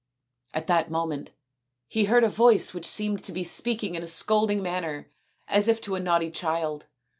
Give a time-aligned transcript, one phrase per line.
[0.55, 1.29] At that moment
[1.87, 5.11] he heard a voice which seemed to be speaking in a scolding manner
[5.47, 6.87] as if to a naughty child.